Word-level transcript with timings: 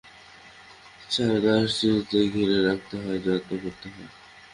চারাগাছটিকে 1.09 2.19
ঘিরে 2.33 2.57
রাখতে 2.67 2.95
হয়, 2.97 3.19
যত্ন 3.25 3.51
করতে 3.63 3.87
হয়। 3.89 4.09